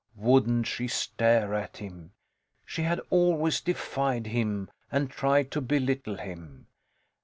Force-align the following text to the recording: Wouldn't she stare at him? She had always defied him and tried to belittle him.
Wouldn't 0.15 0.65
she 0.65 0.87
stare 0.87 1.53
at 1.53 1.77
him? 1.77 2.13
She 2.65 2.81
had 2.81 2.99
always 3.11 3.61
defied 3.61 4.25
him 4.25 4.71
and 4.91 5.11
tried 5.11 5.51
to 5.51 5.61
belittle 5.61 6.17
him. 6.17 6.65